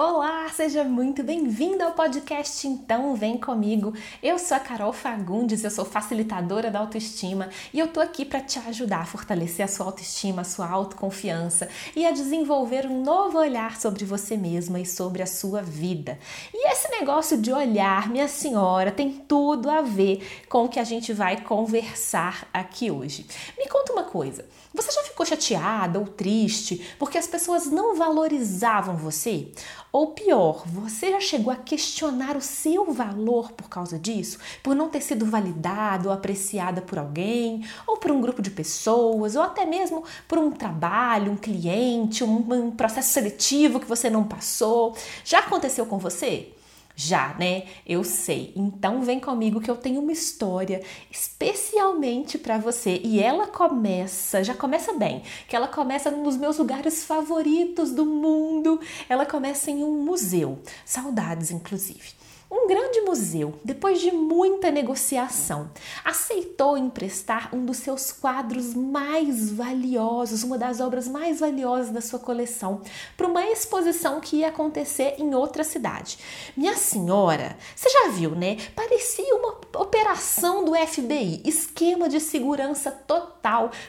Olá, 0.00 0.48
seja 0.50 0.84
muito 0.84 1.24
bem-vindo 1.24 1.82
ao 1.82 1.90
podcast 1.90 2.68
Então 2.68 3.16
Vem 3.16 3.36
Comigo. 3.36 3.92
Eu 4.22 4.38
sou 4.38 4.56
a 4.56 4.60
Carol 4.60 4.92
Fagundes, 4.92 5.64
eu 5.64 5.72
sou 5.72 5.84
facilitadora 5.84 6.70
da 6.70 6.78
autoestima 6.78 7.48
e 7.74 7.80
eu 7.80 7.88
tô 7.88 7.98
aqui 7.98 8.24
para 8.24 8.40
te 8.40 8.60
ajudar 8.60 9.00
a 9.00 9.04
fortalecer 9.04 9.64
a 9.64 9.68
sua 9.68 9.86
autoestima, 9.86 10.42
a 10.42 10.44
sua 10.44 10.70
autoconfiança 10.70 11.68
e 11.96 12.06
a 12.06 12.12
desenvolver 12.12 12.86
um 12.86 13.02
novo 13.02 13.38
olhar 13.38 13.76
sobre 13.76 14.04
você 14.04 14.36
mesma 14.36 14.78
e 14.78 14.86
sobre 14.86 15.20
a 15.20 15.26
sua 15.26 15.62
vida. 15.62 16.16
E 16.54 16.70
esse 16.70 16.88
negócio 16.92 17.36
de 17.36 17.52
olhar, 17.52 18.08
minha 18.08 18.28
senhora, 18.28 18.92
tem 18.92 19.10
tudo 19.10 19.68
a 19.68 19.82
ver 19.82 20.44
com 20.48 20.66
o 20.66 20.68
que 20.68 20.78
a 20.78 20.84
gente 20.84 21.12
vai 21.12 21.40
conversar 21.40 22.48
aqui 22.54 22.88
hoje. 22.88 23.26
Me 23.58 23.66
conta 23.66 23.92
uma 23.92 24.04
coisa. 24.04 24.46
Você 24.72 24.92
já 24.92 25.02
ficou 25.02 25.26
chateada 25.26 25.98
ou 25.98 26.06
triste 26.06 26.86
porque 27.00 27.18
as 27.18 27.26
pessoas 27.26 27.66
não 27.66 27.96
valorizavam 27.96 28.96
você? 28.96 29.50
Ou 29.90 30.08
pior, 30.08 30.64
você 30.66 31.12
já 31.12 31.20
chegou 31.20 31.50
a 31.50 31.56
questionar 31.56 32.36
o 32.36 32.42
seu 32.42 32.92
valor 32.92 33.52
por 33.52 33.68
causa 33.70 33.98
disso? 33.98 34.38
Por 34.62 34.74
não 34.74 34.90
ter 34.90 35.00
sido 35.00 35.24
validado 35.24 36.08
ou 36.08 36.14
apreciada 36.14 36.82
por 36.82 36.98
alguém, 36.98 37.64
ou 37.86 37.96
por 37.96 38.10
um 38.10 38.20
grupo 38.20 38.42
de 38.42 38.50
pessoas, 38.50 39.34
ou 39.34 39.42
até 39.42 39.64
mesmo 39.64 40.04
por 40.26 40.38
um 40.38 40.50
trabalho, 40.50 41.32
um 41.32 41.36
cliente, 41.36 42.22
um, 42.22 42.66
um 42.66 42.70
processo 42.70 43.12
seletivo 43.12 43.80
que 43.80 43.86
você 43.86 44.10
não 44.10 44.24
passou? 44.24 44.94
Já 45.24 45.38
aconteceu 45.38 45.86
com 45.86 45.98
você? 45.98 46.52
Já, 47.00 47.32
né? 47.38 47.62
Eu 47.86 48.02
sei. 48.02 48.52
Então 48.56 49.02
vem 49.02 49.20
comigo 49.20 49.60
que 49.60 49.70
eu 49.70 49.76
tenho 49.76 50.00
uma 50.00 50.10
história 50.10 50.82
especialmente 51.08 52.36
para 52.36 52.58
você 52.58 53.00
e 53.04 53.22
ela 53.22 53.46
começa, 53.46 54.42
já 54.42 54.52
começa 54.52 54.92
bem, 54.94 55.22
que 55.46 55.54
ela 55.54 55.68
começa 55.68 56.10
num 56.10 56.24
dos 56.24 56.36
meus 56.36 56.58
lugares 56.58 57.04
favoritos 57.04 57.92
do 57.92 58.04
mundo. 58.04 58.80
Ela 59.08 59.24
começa 59.24 59.70
em 59.70 59.84
um 59.84 60.02
museu. 60.02 60.58
Saudades 60.84 61.52
inclusive. 61.52 62.18
Um 62.50 62.66
grande 62.66 63.02
museu, 63.02 63.58
depois 63.62 64.00
de 64.00 64.10
muita 64.10 64.70
negociação, 64.70 65.70
aceitou 66.02 66.78
emprestar 66.78 67.54
um 67.54 67.64
dos 67.66 67.76
seus 67.76 68.10
quadros 68.10 68.72
mais 68.72 69.50
valiosos, 69.50 70.42
uma 70.42 70.56
das 70.56 70.80
obras 70.80 71.06
mais 71.06 71.40
valiosas 71.40 71.90
da 71.90 72.00
sua 72.00 72.18
coleção, 72.18 72.80
para 73.18 73.26
uma 73.26 73.44
exposição 73.44 74.18
que 74.18 74.36
ia 74.36 74.48
acontecer 74.48 75.16
em 75.18 75.34
outra 75.34 75.62
cidade. 75.62 76.18
Minha 76.56 76.74
senhora, 76.74 77.54
você 77.76 77.90
já 77.90 78.08
viu, 78.08 78.30
né? 78.30 78.56
Parecia 78.74 79.34
uma 79.36 79.58
operação 79.76 80.64
do 80.64 80.74
FBI, 80.74 81.42
esquema 81.44 82.08
de 82.08 82.18
segurança 82.18 82.90
total 82.90 83.37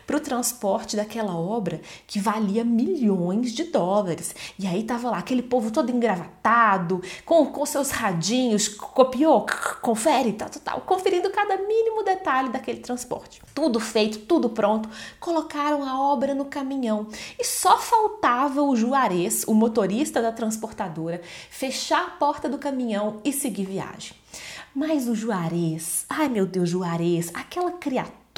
para 0.05 0.17
o 0.17 0.19
transporte 0.19 0.95
daquela 0.95 1.35
obra 1.35 1.81
que 2.07 2.19
valia 2.19 2.63
milhões 2.63 3.51
de 3.51 3.65
dólares. 3.65 4.35
E 4.57 4.65
aí 4.65 4.83
tava 4.83 5.09
lá 5.09 5.17
aquele 5.17 5.41
povo 5.41 5.71
todo 5.71 5.91
engravatado, 5.91 7.01
com, 7.25 7.45
com 7.47 7.65
seus 7.65 7.91
radinhos, 7.91 8.67
copiou, 8.67 9.45
confere, 9.81 10.33
tal, 10.33 10.49
tal, 10.49 10.61
tal, 10.61 10.81
conferindo 10.81 11.29
cada 11.29 11.57
mínimo 11.57 12.03
detalhe 12.03 12.49
daquele 12.49 12.79
transporte. 12.79 13.41
Tudo 13.53 13.79
feito, 13.79 14.19
tudo 14.19 14.49
pronto, 14.49 14.89
colocaram 15.19 15.83
a 15.83 15.99
obra 16.01 16.33
no 16.33 16.45
caminhão 16.45 17.07
e 17.37 17.43
só 17.43 17.77
faltava 17.77 18.61
o 18.61 18.75
Juarez, 18.75 19.43
o 19.47 19.53
motorista 19.53 20.21
da 20.21 20.31
transportadora, 20.31 21.21
fechar 21.49 22.05
a 22.05 22.11
porta 22.11 22.47
do 22.47 22.57
caminhão 22.57 23.19
e 23.23 23.33
seguir 23.33 23.65
viagem. 23.65 24.13
Mas 24.73 25.07
o 25.07 25.15
Juarez, 25.15 26.05
ai 26.09 26.29
meu 26.29 26.45
Deus, 26.45 26.69
Juarez, 26.69 27.31
aquela 27.33 27.71
criatura 27.71 28.28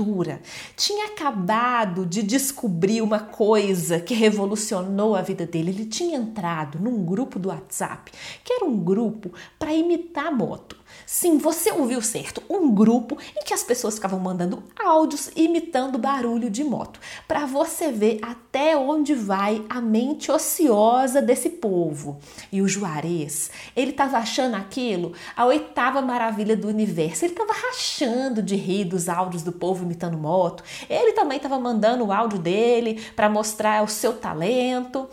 tinha 0.76 1.08
acabado 1.08 2.06
de 2.06 2.24
descobrir 2.24 3.02
uma 3.02 3.20
coisa 3.20 4.00
que 4.00 4.14
revolucionou 4.14 5.16
a 5.16 5.22
vida 5.22 5.46
dele. 5.46 5.72
Ele 5.72 5.86
tinha 5.86 6.18
entrado 6.18 6.80
num 6.80 7.06
grupo 7.06 7.38
do 7.38 7.50
WhatsApp, 7.50 8.12
que 8.44 8.54
era 8.54 8.66
um 8.66 8.78
grupo 8.78 9.32
para 9.60 9.74
imitar 9.74 10.32
moto. 10.32 10.81
Sim, 11.14 11.38
você 11.38 11.73
ouviu 11.73 12.02
certo, 12.02 12.42
um 12.50 12.73
grupo 12.73 13.17
em 13.38 13.44
que 13.44 13.54
as 13.54 13.66
pessoas 13.66 13.95
ficavam 13.95 14.17
mandando 14.17 14.64
áudios 14.81 15.30
imitando 15.36 15.98
barulho 15.98 16.49
de 16.49 16.64
moto, 16.64 17.02
para 17.27 17.45
você 17.45 17.92
ver 17.92 18.20
até 18.22 18.77
onde 18.77 19.14
vai 19.14 19.61
a 19.70 19.82
mente 19.82 20.32
ociosa 20.32 21.22
desse 21.22 21.49
povo. 21.49 22.17
E 22.49 22.61
o 22.61 22.67
Juarez, 22.67 23.52
ele 23.76 23.92
estava 23.92 24.20
achando 24.20 24.55
aquilo 24.55 25.11
a 25.36 25.45
oitava 25.45 26.02
maravilha 26.02 26.55
do 26.55 26.70
universo. 26.70 27.26
Ele 27.26 27.33
estava 27.33 27.52
rachando 27.52 28.42
de 28.42 28.55
rir 28.55 28.86
dos 28.86 29.10
áudios 29.10 29.43
do 29.43 29.52
povo 29.52 29.83
imitando 29.83 30.17
moto. 30.17 30.64
Ele 30.89 31.11
também 31.11 31.36
estava 31.36 31.60
mandando 31.60 32.05
o 32.05 32.14
áudio 32.14 32.39
dele 32.39 33.04
para 33.17 33.28
mostrar 33.28 33.83
o 33.83 33.88
seu 33.88 34.14
talento. 34.14 35.10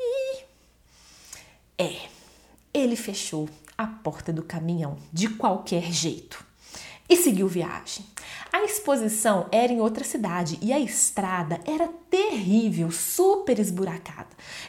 E 0.00 0.38
é, 1.76 1.96
ele 2.72 2.96
fechou 2.96 3.46
a 3.78 3.86
porta 3.86 4.32
do 4.32 4.42
caminhão 4.42 4.96
de 5.12 5.28
qualquer 5.28 5.84
jeito 5.92 6.44
e 7.08 7.16
seguiu 7.16 7.46
viagem. 7.46 8.04
A 8.52 8.64
exposição 8.64 9.46
era 9.52 9.72
em 9.72 9.80
outra 9.80 10.02
cidade 10.02 10.58
e 10.60 10.72
a 10.72 10.80
estrada 10.80 11.60
era 11.64 11.88
terrível, 12.10 12.90
super 12.90 13.58
esburacada. 13.58 14.26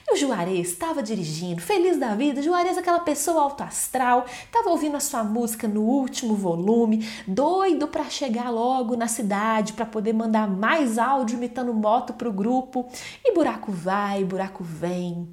E 0.08 0.14
o 0.14 0.16
Juarez 0.16 0.70
estava 0.70 1.02
dirigindo, 1.02 1.60
feliz 1.60 1.98
da 1.98 2.14
vida. 2.14 2.42
Juarez, 2.42 2.78
aquela 2.78 3.00
pessoa 3.00 3.42
alto 3.42 3.64
astral, 3.64 4.26
estava 4.46 4.70
ouvindo 4.70 4.96
a 4.96 5.00
sua 5.00 5.24
música 5.24 5.68
no 5.68 5.82
último 5.82 6.36
volume, 6.36 7.08
doido 7.28 7.88
para 7.88 8.10
chegar 8.10 8.52
logo 8.52 8.96
na 8.96 9.08
cidade 9.08 9.74
para 9.74 9.86
poder 9.86 10.14
mandar 10.14 10.48
mais 10.48 11.00
áudio 11.00 11.36
imitando 11.36 11.74
moto 11.74 12.14
para 12.14 12.30
o 12.30 12.34
grupo. 12.34 12.88
E 13.26 13.34
buraco 13.34 13.72
vai, 13.72 14.24
buraco 14.24 14.64
vem 14.64 15.28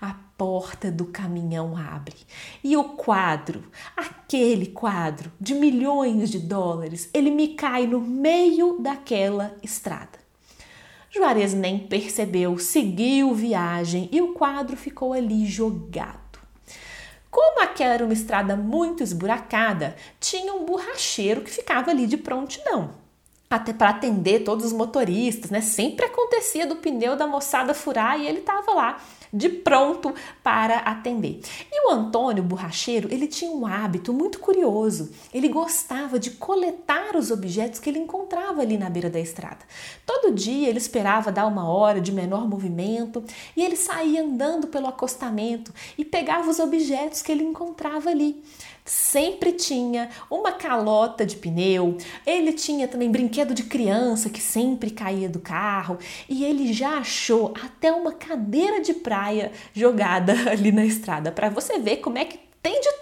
a 0.00 0.14
porta 0.36 0.92
do 0.92 1.06
caminhão 1.06 1.76
abre 1.76 2.14
e 2.62 2.76
o 2.76 2.84
quadro, 2.84 3.64
aquele 3.96 4.66
quadro 4.66 5.32
de 5.40 5.54
milhões 5.54 6.30
de 6.30 6.38
dólares, 6.38 7.10
ele 7.12 7.30
me 7.30 7.48
cai 7.48 7.86
no 7.86 8.00
meio 8.00 8.78
daquela 8.80 9.56
estrada. 9.62 10.18
Juarez 11.10 11.52
nem 11.54 11.78
percebeu, 11.78 12.58
seguiu 12.58 13.34
viagem 13.34 14.08
e 14.12 14.20
o 14.20 14.34
quadro 14.34 14.76
ficou 14.76 15.12
ali 15.12 15.46
jogado. 15.46 16.38
Como 17.30 17.62
aquela 17.62 17.94
era 17.94 18.04
uma 18.04 18.12
estrada 18.12 18.56
muito 18.56 19.02
esburacada, 19.02 19.96
tinha 20.20 20.54
um 20.54 20.64
borracheiro 20.64 21.42
que 21.42 21.50
ficava 21.50 21.90
ali 21.90 22.06
de 22.06 22.16
prontidão 22.16 23.07
até 23.50 23.72
para 23.72 23.90
atender 23.90 24.44
todos 24.44 24.66
os 24.66 24.72
motoristas, 24.72 25.50
né? 25.50 25.60
Sempre 25.60 26.04
acontecia 26.06 26.66
do 26.66 26.76
pneu 26.76 27.16
da 27.16 27.26
moçada 27.26 27.72
furar 27.72 28.20
e 28.20 28.26
ele 28.26 28.40
estava 28.40 28.72
lá 28.72 29.00
de 29.32 29.48
pronto 29.48 30.14
para 30.42 30.78
atender. 30.78 31.40
E 31.70 31.86
o 31.86 31.90
Antônio 31.92 32.42
Borracheiro, 32.42 33.12
ele 33.12 33.26
tinha 33.26 33.50
um 33.50 33.66
hábito 33.66 34.12
muito 34.12 34.38
curioso. 34.38 35.10
Ele 35.32 35.48
gostava 35.48 36.18
de 36.18 36.32
coletar 36.32 37.16
os 37.16 37.30
objetos 37.30 37.78
que 37.78 37.90
ele 37.90 37.98
encontrava 37.98 38.62
ali 38.62 38.78
na 38.78 38.88
beira 38.88 39.10
da 39.10 39.20
estrada. 39.20 39.58
Todo 40.06 40.34
dia 40.34 40.68
ele 40.68 40.78
esperava 40.78 41.30
dar 41.30 41.46
uma 41.46 41.68
hora 41.68 42.00
de 42.00 42.12
menor 42.12 42.48
movimento 42.48 43.22
e 43.56 43.62
ele 43.62 43.76
saía 43.76 44.22
andando 44.22 44.66
pelo 44.68 44.86
acostamento 44.86 45.72
e 45.96 46.04
pegava 46.04 46.50
os 46.50 46.58
objetos 46.58 47.22
que 47.22 47.32
ele 47.32 47.44
encontrava 47.44 48.10
ali 48.10 48.42
sempre 48.88 49.52
tinha 49.52 50.08
uma 50.30 50.52
calota 50.52 51.24
de 51.24 51.36
pneu, 51.36 51.96
ele 52.26 52.52
tinha 52.52 52.88
também 52.88 53.10
brinquedo 53.10 53.54
de 53.54 53.64
criança 53.64 54.30
que 54.30 54.40
sempre 54.40 54.90
caía 54.90 55.28
do 55.28 55.40
carro 55.40 55.98
e 56.28 56.44
ele 56.44 56.72
já 56.72 56.98
achou 56.98 57.52
até 57.62 57.92
uma 57.92 58.12
cadeira 58.12 58.80
de 58.80 58.94
praia 58.94 59.52
jogada 59.72 60.32
ali 60.50 60.72
na 60.72 60.84
estrada 60.84 61.30
para 61.30 61.48
você 61.48 61.78
ver 61.78 61.98
como 61.98 62.18
é 62.18 62.24
que 62.24 62.47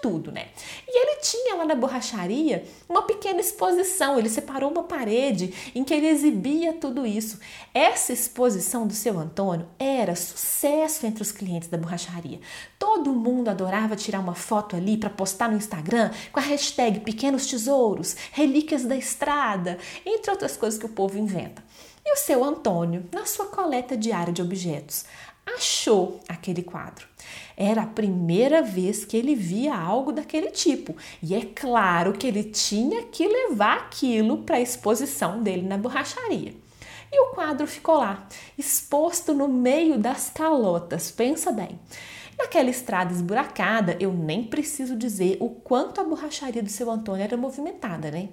tudo, 0.01 0.31
né? 0.31 0.47
E 0.87 1.01
ele 1.01 1.19
tinha 1.21 1.55
lá 1.55 1.65
na 1.65 1.75
borracharia 1.75 2.63
uma 2.87 3.03
pequena 3.03 3.39
exposição, 3.39 4.17
ele 4.17 4.29
separou 4.29 4.71
uma 4.71 4.83
parede 4.83 5.53
em 5.75 5.83
que 5.83 5.93
ele 5.93 6.07
exibia 6.07 6.73
tudo 6.73 7.05
isso. 7.05 7.39
Essa 7.73 8.13
exposição 8.13 8.87
do 8.87 8.93
seu 8.93 9.17
Antônio 9.17 9.67
era 9.77 10.15
sucesso 10.15 11.05
entre 11.05 11.21
os 11.21 11.31
clientes 11.31 11.69
da 11.69 11.77
borracharia. 11.77 12.39
Todo 12.79 13.13
mundo 13.13 13.49
adorava 13.49 13.95
tirar 13.95 14.19
uma 14.19 14.35
foto 14.35 14.75
ali 14.75 14.97
para 14.97 15.09
postar 15.09 15.49
no 15.49 15.57
Instagram 15.57 16.11
com 16.31 16.39
a 16.39 16.43
hashtag 16.43 16.99
Pequenos 17.01 17.47
Tesouros, 17.47 18.15
Relíquias 18.31 18.83
da 18.83 18.95
Estrada, 18.95 19.77
entre 20.05 20.31
outras 20.31 20.57
coisas 20.57 20.79
que 20.79 20.85
o 20.85 20.89
povo 20.89 21.17
inventa. 21.17 21.63
E 22.09 22.13
o 22.13 22.15
seu 22.15 22.41
Antônio, 22.41 23.05
na 23.11 23.25
sua 23.25 23.47
coleta 23.47 23.97
diária 23.97 24.31
de 24.31 24.41
objetos, 24.41 25.03
achou 25.55 26.19
aquele 26.27 26.61
quadro. 26.61 27.07
Era 27.55 27.83
a 27.83 27.87
primeira 27.87 28.61
vez 28.61 29.05
que 29.05 29.17
ele 29.17 29.35
via 29.35 29.75
algo 29.75 30.11
daquele 30.11 30.51
tipo, 30.51 30.95
e 31.23 31.33
é 31.33 31.41
claro 31.41 32.13
que 32.13 32.27
ele 32.27 32.43
tinha 32.43 33.03
que 33.03 33.27
levar 33.27 33.77
aquilo 33.77 34.39
para 34.39 34.57
a 34.57 34.61
exposição 34.61 35.41
dele 35.41 35.63
na 35.63 35.77
borracharia. 35.77 36.53
E 37.11 37.19
o 37.21 37.27
quadro 37.27 37.65
ficou 37.65 37.97
lá, 37.97 38.27
exposto 38.57 39.33
no 39.33 39.47
meio 39.47 39.97
das 39.97 40.29
calotas. 40.29 41.09
Pensa 41.09 41.51
bem. 41.51 41.79
Naquela 42.37 42.69
estrada 42.69 43.13
esburacada, 43.13 43.97
eu 43.99 44.13
nem 44.13 44.43
preciso 44.43 44.95
dizer 44.95 45.37
o 45.39 45.49
quanto 45.49 45.99
a 45.99 46.03
borracharia 46.03 46.61
do 46.61 46.69
seu 46.69 46.91
Antônio 46.91 47.23
era 47.23 47.37
movimentada, 47.37 48.11
né? 48.11 48.29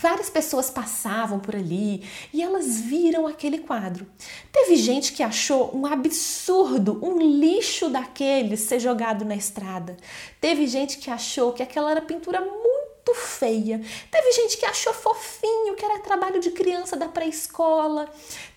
Várias 0.00 0.28
pessoas 0.28 0.68
passavam 0.68 1.40
por 1.40 1.56
ali 1.56 2.06
e 2.32 2.42
elas 2.42 2.80
viram 2.80 3.26
aquele 3.26 3.58
quadro. 3.58 4.06
Teve 4.52 4.76
gente 4.76 5.12
que 5.12 5.22
achou 5.22 5.74
um 5.74 5.86
absurdo, 5.86 7.00
um 7.02 7.18
lixo 7.18 7.88
daquele 7.88 8.56
ser 8.56 8.78
jogado 8.78 9.24
na 9.24 9.34
estrada. 9.34 9.96
Teve 10.40 10.66
gente 10.66 10.98
que 10.98 11.10
achou 11.10 11.52
que 11.52 11.62
aquela 11.62 11.90
era 11.90 12.02
pintura 12.02 12.40
muito 12.40 13.14
feia. 13.14 13.80
Teve 14.10 14.32
gente 14.32 14.58
que 14.58 14.66
achou 14.66 14.92
fofinho, 14.92 15.74
que 15.74 15.84
era 15.84 15.98
trabalho 16.00 16.40
de 16.40 16.50
criança 16.50 16.96
da 16.96 17.08
pré-escola. 17.08 18.10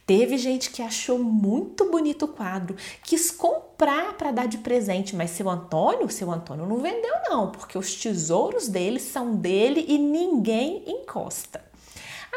Teve 0.10 0.40
gente 0.40 0.72
que 0.72 0.82
achou 0.82 1.20
muito 1.20 1.92
bonito 1.92 2.26
o 2.26 2.30
quadro, 2.30 2.76
quis 3.04 3.30
comprar 3.30 4.18
para 4.18 4.32
dar 4.32 4.48
de 4.48 4.58
presente, 4.58 5.16
mas 5.16 5.30
seu 5.30 5.48
Antônio, 5.48 6.10
seu 6.10 6.32
Antônio 6.32 6.66
não 6.66 6.78
vendeu 6.78 7.14
não, 7.30 7.52
porque 7.52 7.78
os 7.78 7.94
tesouros 7.94 8.68
dele 8.68 9.00
são 9.00 9.36
dele 9.36 9.86
e 9.88 10.00
ninguém 10.00 10.84
encosta. 10.88 11.64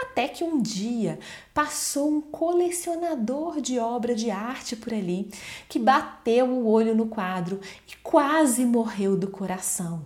Até 0.03 0.29
que 0.29 0.45
um 0.45 0.61
dia 0.61 1.19
passou 1.55 2.11
um 2.11 2.21
colecionador 2.21 3.59
de 3.59 3.79
obra 3.79 4.15
de 4.15 4.31
arte 4.31 4.77
por 4.77 4.93
ali, 4.93 5.31
que 5.67 5.79
bateu 5.79 6.45
o 6.45 6.69
olho 6.69 6.95
no 6.95 7.07
quadro 7.07 7.59
e 7.89 7.97
quase 8.03 8.67
morreu 8.67 9.17
do 9.17 9.29
coração. 9.29 10.05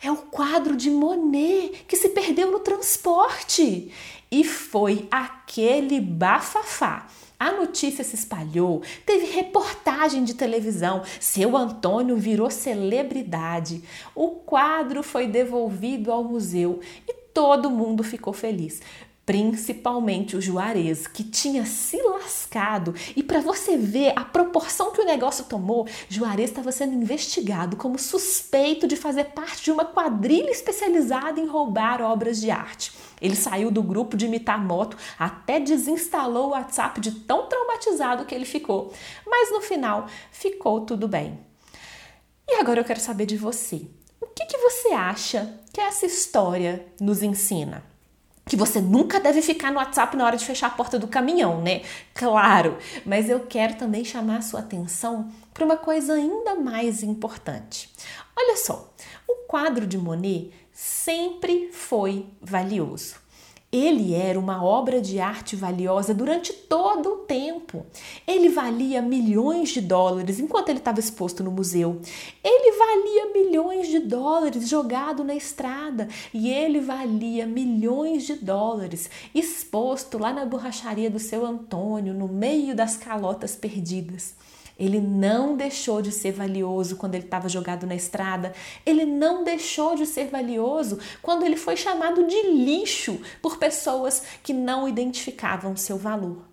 É 0.00 0.10
o 0.10 0.16
quadro 0.16 0.76
de 0.76 0.90
Monet 0.90 1.84
que 1.88 1.96
se 1.96 2.10
perdeu 2.10 2.50
no 2.50 2.60
transporte. 2.60 3.92
E 4.30 4.44
foi 4.44 5.08
aquele 5.10 6.00
bafafá. 6.00 7.06
A 7.38 7.52
notícia 7.52 8.02
se 8.02 8.16
espalhou, 8.16 8.82
teve 9.06 9.26
reportagem 9.26 10.24
de 10.24 10.34
televisão, 10.34 11.04
seu 11.20 11.56
Antônio 11.56 12.16
virou 12.16 12.50
celebridade. 12.50 13.80
O 14.12 14.30
quadro 14.30 15.04
foi 15.04 15.28
devolvido 15.28 16.10
ao 16.10 16.24
museu 16.24 16.80
e 17.06 17.14
todo 17.32 17.70
mundo 17.70 18.02
ficou 18.02 18.32
feliz 18.32 18.80
principalmente 19.28 20.38
o 20.38 20.40
Juarez, 20.40 21.06
que 21.06 21.22
tinha 21.22 21.66
se 21.66 22.00
lascado. 22.00 22.94
E 23.14 23.22
para 23.22 23.42
você 23.42 23.76
ver 23.76 24.14
a 24.16 24.24
proporção 24.24 24.90
que 24.90 25.02
o 25.02 25.04
negócio 25.04 25.44
tomou, 25.44 25.86
Juarez 26.08 26.48
estava 26.48 26.72
sendo 26.72 26.94
investigado 26.94 27.76
como 27.76 27.98
suspeito 27.98 28.88
de 28.88 28.96
fazer 28.96 29.24
parte 29.24 29.64
de 29.64 29.70
uma 29.70 29.84
quadrilha 29.84 30.50
especializada 30.50 31.38
em 31.38 31.46
roubar 31.46 32.00
obras 32.00 32.40
de 32.40 32.50
arte. 32.50 32.90
Ele 33.20 33.36
saiu 33.36 33.70
do 33.70 33.82
grupo 33.82 34.16
de 34.16 34.24
imitar 34.24 34.64
moto, 34.64 34.96
até 35.18 35.60
desinstalou 35.60 36.46
o 36.46 36.50
WhatsApp 36.52 36.98
de 36.98 37.10
tão 37.10 37.50
traumatizado 37.50 38.24
que 38.24 38.34
ele 38.34 38.46
ficou. 38.46 38.94
Mas 39.26 39.52
no 39.52 39.60
final 39.60 40.06
ficou 40.32 40.86
tudo 40.86 41.06
bem. 41.06 41.38
E 42.48 42.54
agora 42.54 42.80
eu 42.80 42.84
quero 42.84 42.98
saber 42.98 43.26
de 43.26 43.36
você. 43.36 43.86
O 44.22 44.26
que, 44.26 44.46
que 44.46 44.56
você 44.56 44.88
acha 44.88 45.60
que 45.70 45.82
essa 45.82 46.06
história 46.06 46.86
nos 46.98 47.22
ensina? 47.22 47.84
Que 48.48 48.56
você 48.56 48.80
nunca 48.80 49.20
deve 49.20 49.42
ficar 49.42 49.70
no 49.70 49.78
WhatsApp 49.78 50.16
na 50.16 50.24
hora 50.24 50.36
de 50.36 50.44
fechar 50.44 50.68
a 50.68 50.70
porta 50.70 50.98
do 50.98 51.06
caminhão, 51.06 51.60
né? 51.60 51.82
Claro, 52.14 52.78
mas 53.04 53.28
eu 53.28 53.40
quero 53.40 53.74
também 53.74 54.04
chamar 54.04 54.38
a 54.38 54.42
sua 54.42 54.60
atenção 54.60 55.30
para 55.52 55.64
uma 55.64 55.76
coisa 55.76 56.14
ainda 56.14 56.54
mais 56.54 57.02
importante. 57.02 57.90
Olha 58.36 58.56
só, 58.56 58.92
o 59.28 59.34
quadro 59.46 59.86
de 59.86 59.98
Monet 59.98 60.50
sempre 60.72 61.70
foi 61.72 62.26
valioso. 62.40 63.16
Ele 63.70 64.14
era 64.14 64.40
uma 64.40 64.64
obra 64.64 64.98
de 64.98 65.20
arte 65.20 65.54
valiosa 65.54 66.14
durante 66.14 66.54
todo 66.54 67.10
o 67.10 67.16
tempo. 67.18 67.84
Ele 68.26 68.48
valia 68.48 69.02
milhões 69.02 69.68
de 69.68 69.82
dólares 69.82 70.40
enquanto 70.40 70.70
ele 70.70 70.78
estava 70.78 71.00
exposto 71.00 71.44
no 71.44 71.50
museu. 71.50 72.00
Ele 72.42 72.78
valia 72.78 73.32
milhões 73.34 73.88
de 73.88 73.98
dólares 73.98 74.66
jogado 74.66 75.22
na 75.22 75.34
estrada. 75.34 76.08
E 76.32 76.48
ele 76.48 76.80
valia 76.80 77.46
milhões 77.46 78.24
de 78.24 78.36
dólares 78.36 79.10
exposto 79.34 80.16
lá 80.16 80.32
na 80.32 80.46
borracharia 80.46 81.10
do 81.10 81.18
seu 81.18 81.44
Antônio, 81.44 82.14
no 82.14 82.26
meio 82.26 82.74
das 82.74 82.96
calotas 82.96 83.54
perdidas. 83.54 84.34
Ele 84.78 85.00
não 85.00 85.56
deixou 85.56 86.00
de 86.00 86.12
ser 86.12 86.32
valioso 86.32 86.96
quando 86.96 87.14
ele 87.14 87.24
estava 87.24 87.48
jogado 87.48 87.86
na 87.86 87.94
estrada. 87.94 88.52
Ele 88.86 89.04
não 89.04 89.42
deixou 89.42 89.96
de 89.96 90.06
ser 90.06 90.28
valioso 90.28 90.98
quando 91.20 91.44
ele 91.44 91.56
foi 91.56 91.76
chamado 91.76 92.26
de 92.26 92.42
lixo 92.42 93.20
por 93.42 93.56
pessoas 93.56 94.22
que 94.42 94.52
não 94.52 94.88
identificavam 94.88 95.76
seu 95.76 95.98
valor. 95.98 96.46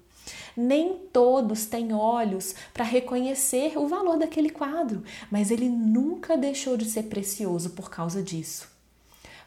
Nem 0.57 0.93
todos 1.11 1.65
têm 1.65 1.93
olhos 1.93 2.55
para 2.73 2.85
reconhecer 2.85 3.77
o 3.77 3.87
valor 3.87 4.17
daquele 4.17 4.49
quadro, 4.49 5.03
mas 5.29 5.51
ele 5.51 5.67
nunca 5.67 6.37
deixou 6.37 6.77
de 6.77 6.85
ser 6.85 7.03
precioso 7.03 7.71
por 7.71 7.89
causa 7.89 8.23
disso. 8.23 8.73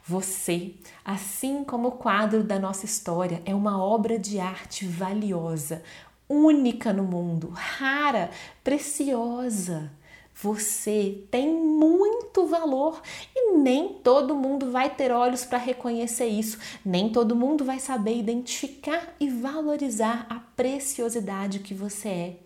Você, 0.08 0.74
assim 1.04 1.64
como 1.64 1.88
o 1.88 1.92
quadro 1.92 2.42
da 2.42 2.58
nossa 2.58 2.86
história, 2.86 3.42
é 3.44 3.54
uma 3.54 3.82
obra 3.82 4.18
de 4.18 4.40
arte 4.40 4.86
valiosa, 4.86 5.82
única 6.28 6.92
no 6.92 7.04
mundo, 7.04 7.48
rara, 7.54 8.30
preciosa. 8.62 9.90
Você 10.40 11.24
tem 11.32 11.52
muito 11.52 12.46
valor 12.46 13.02
e 13.34 13.56
nem 13.56 13.94
todo 13.94 14.36
mundo 14.36 14.70
vai 14.70 14.88
ter 14.88 15.10
olhos 15.10 15.44
para 15.44 15.58
reconhecer 15.58 16.26
isso, 16.26 16.58
nem 16.84 17.08
todo 17.08 17.34
mundo 17.34 17.64
vai 17.64 17.80
saber 17.80 18.16
identificar 18.16 19.16
e 19.18 19.28
valorizar 19.28 20.26
a 20.30 20.36
preciosidade 20.36 21.58
que 21.58 21.74
você 21.74 22.08
é. 22.08 22.36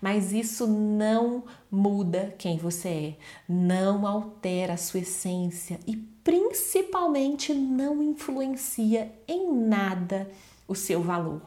Mas 0.00 0.32
isso 0.32 0.68
não 0.68 1.44
muda 1.70 2.34
quem 2.38 2.58
você 2.58 2.88
é, 2.88 3.16
não 3.48 4.06
altera 4.06 4.74
a 4.74 4.76
sua 4.76 5.00
essência 5.00 5.80
e 5.84 5.96
principalmente 5.96 7.52
não 7.52 8.00
influencia 8.02 9.12
em 9.26 9.52
nada 9.52 10.30
o 10.72 10.74
seu 10.74 11.00
valor. 11.02 11.40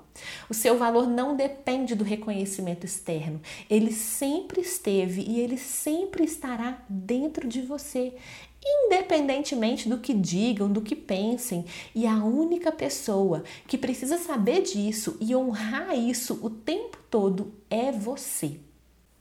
O 0.50 0.54
seu 0.54 0.78
valor 0.78 1.08
não 1.08 1.36
depende 1.36 1.96
do 1.96 2.04
reconhecimento 2.04 2.86
externo. 2.86 3.42
Ele 3.70 3.92
sempre 3.92 4.62
esteve 4.62 5.22
e 5.22 5.40
ele 5.40 5.58
sempre 5.58 6.24
estará 6.24 6.84
dentro 6.88 7.48
de 7.48 7.62
você, 7.62 8.14
independentemente 8.64 9.90
do 9.90 10.00
que 10.00 10.14
digam, 10.14 10.72
do 10.72 10.82
que 10.82 10.96
pensem. 10.96 11.66
E 11.94 12.08
a 12.08 12.24
única 12.24 12.72
pessoa 12.72 13.44
que 13.68 13.78
precisa 13.78 14.18
saber 14.18 14.62
disso 14.62 15.18
e 15.20 15.36
honrar 15.36 15.98
isso 15.98 16.40
o 16.42 16.50
tempo 16.50 16.98
todo 17.10 17.54
é 17.70 17.92
você. 17.92 18.60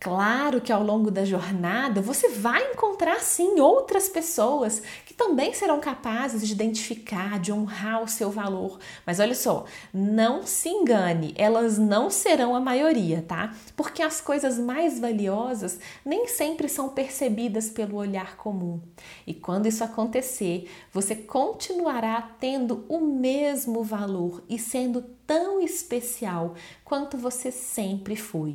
Claro 0.04 0.60
que 0.60 0.70
ao 0.70 0.82
longo 0.82 1.10
da 1.10 1.24
jornada 1.24 2.02
você 2.02 2.28
vai 2.28 2.72
encontrar 2.72 3.20
sim 3.20 3.58
outras 3.58 4.06
pessoas 4.06 4.82
que 5.06 5.14
também 5.14 5.54
serão 5.54 5.80
capazes 5.80 6.46
de 6.46 6.52
identificar, 6.52 7.40
de 7.40 7.50
honrar 7.50 8.02
o 8.02 8.06
seu 8.06 8.30
valor. 8.30 8.78
Mas 9.06 9.18
olha 9.18 9.34
só, 9.34 9.64
não 9.94 10.46
se 10.46 10.68
engane, 10.68 11.32
elas 11.38 11.78
não 11.78 12.10
serão 12.10 12.54
a 12.54 12.60
maioria, 12.60 13.24
tá? 13.26 13.54
Porque 13.74 14.02
as 14.02 14.20
coisas 14.20 14.58
mais 14.58 15.00
valiosas 15.00 15.80
nem 16.04 16.28
sempre 16.28 16.68
são 16.68 16.90
percebidas 16.90 17.70
pelo 17.70 17.96
olhar 17.96 18.36
comum. 18.36 18.82
E 19.26 19.32
quando 19.32 19.64
isso 19.64 19.82
acontecer, 19.82 20.70
você 20.92 21.16
continuará 21.16 22.20
tendo 22.38 22.84
o 22.90 23.00
mesmo 23.00 23.82
valor 23.82 24.44
e 24.50 24.58
sendo 24.58 25.00
tão 25.26 25.62
especial 25.62 26.56
quanto 26.84 27.16
você 27.16 27.50
sempre 27.50 28.16
foi. 28.16 28.54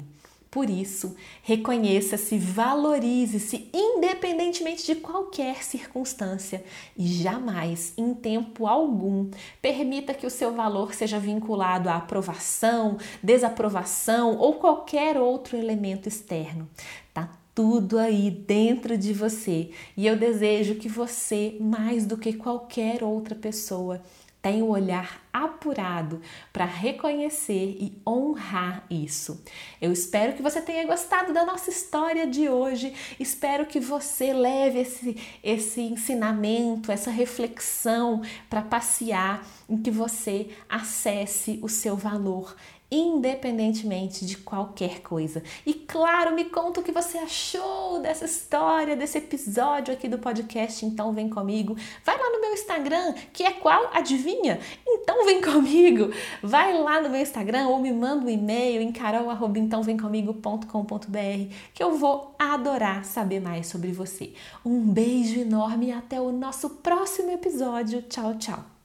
Por 0.51 0.67
isso, 0.67 1.15
reconheça-se, 1.43 2.39
valorize-se, 2.39 3.69
independentemente 3.71 4.83
de 4.83 4.95
qualquer 4.95 5.63
circunstância, 5.63 6.63
e 6.97 7.05
jamais, 7.05 7.93
em 7.95 8.15
tempo 8.15 8.65
algum, 8.65 9.29
permita 9.61 10.11
que 10.11 10.25
o 10.25 10.29
seu 10.29 10.51
valor 10.51 10.95
seja 10.95 11.19
vinculado 11.19 11.87
à 11.87 11.97
aprovação, 11.97 12.97
desaprovação 13.21 14.37
ou 14.37 14.55
qualquer 14.55 15.17
outro 15.17 15.55
elemento 15.55 16.07
externo. 16.09 16.67
Tá 17.13 17.29
tudo 17.53 17.99
aí 17.99 18.31
dentro 18.31 18.97
de 18.97 19.13
você 19.13 19.69
e 19.95 20.07
eu 20.07 20.17
desejo 20.17 20.75
que 20.75 20.89
você, 20.89 21.57
mais 21.59 22.07
do 22.07 22.17
que 22.17 22.33
qualquer 22.33 23.03
outra 23.03 23.35
pessoa, 23.35 24.01
tem 24.41 24.61
o 24.61 24.69
olhar 24.69 25.21
apurado 25.33 26.21
para 26.51 26.65
reconhecer 26.65 27.77
e 27.79 28.01
honrar 28.07 28.85
isso. 28.89 29.43
Eu 29.81 29.91
espero 29.91 30.33
que 30.33 30.41
você 30.41 30.61
tenha 30.61 30.87
gostado 30.87 31.33
da 31.33 31.45
nossa 31.45 31.69
história 31.69 32.25
de 32.25 32.47
hoje. 32.47 32.93
Espero 33.19 33.65
que 33.65 33.79
você 33.79 34.33
leve 34.33 34.79
esse, 34.79 35.39
esse 35.43 35.81
ensinamento, 35.81 36.91
essa 36.91 37.11
reflexão 37.11 38.21
para 38.49 38.61
passear, 38.61 39.45
em 39.67 39.77
que 39.77 39.91
você 39.91 40.49
acesse 40.69 41.59
o 41.61 41.69
seu 41.69 41.95
valor 41.95 42.55
independentemente 42.91 44.25
de 44.25 44.37
qualquer 44.37 45.01
coisa. 45.01 45.43
E 45.65 45.73
claro, 45.73 46.33
me 46.33 46.45
conta 46.45 46.79
o 46.79 46.83
que 46.83 46.91
você 46.91 47.19
achou 47.19 48.01
dessa 48.01 48.25
história, 48.25 48.95
desse 48.95 49.17
episódio 49.17 49.93
aqui 49.93 50.07
do 50.07 50.17
podcast. 50.17 50.85
Então 50.85 51.13
vem 51.13 51.29
comigo. 51.29 51.77
Vai 52.03 52.17
lá 52.17 52.28
meu 52.49 52.53
Instagram, 52.53 53.13
que 53.31 53.43
é 53.43 53.51
qual? 53.51 53.91
Adivinha? 53.93 54.59
Então 54.87 55.25
vem 55.25 55.41
comigo. 55.41 56.11
Vai 56.41 56.75
lá 56.77 57.01
no 57.01 57.09
meu 57.09 57.21
Instagram 57.21 57.67
ou 57.67 57.79
me 57.79 57.93
manda 57.93 58.25
um 58.25 58.29
e-mail 58.29 58.81
em 58.81 58.91
carol@entãovemcomigo.com.br 58.91 61.53
que 61.73 61.83
eu 61.83 61.97
vou 61.97 62.35
adorar 62.37 63.05
saber 63.05 63.39
mais 63.39 63.67
sobre 63.67 63.91
você. 63.91 64.33
Um 64.65 64.81
beijo 64.81 65.39
enorme 65.39 65.87
e 65.87 65.91
até 65.91 66.19
o 66.19 66.31
nosso 66.31 66.69
próximo 66.69 67.31
episódio. 67.31 68.01
Tchau, 68.03 68.37
tchau. 68.37 68.78